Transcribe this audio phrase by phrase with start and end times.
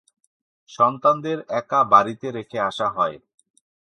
[0.69, 3.15] সন্তানদের একা বাড়িতে রেখে আসা হয়।